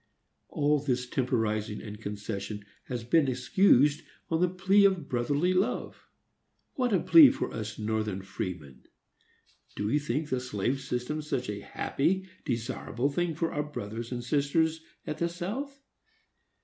All 0.49 0.79
this 0.79 1.07
temporizing 1.07 1.79
and 1.79 2.01
concession 2.01 2.65
has 2.85 3.03
been 3.03 3.27
excused 3.27 4.01
on 4.31 4.41
the 4.41 4.49
plea 4.49 4.83
of 4.83 5.07
brotherly 5.07 5.53
love. 5.53 6.07
What 6.73 6.91
a 6.91 6.99
plea 6.99 7.29
for 7.29 7.53
us 7.53 7.77
Northern 7.77 8.23
freemen! 8.23 8.85
Do 9.75 9.85
we 9.85 9.99
think 9.99 10.29
the 10.29 10.39
slave 10.39 10.81
system 10.81 11.21
such 11.21 11.51
a 11.51 11.59
happy, 11.61 12.27
desirable 12.45 13.11
thing 13.11 13.35
for 13.35 13.53
our 13.53 13.61
brothers 13.61 14.11
and 14.11 14.23
sisters 14.23 14.81
at 15.05 15.19
the 15.19 15.29
South? 15.29 15.83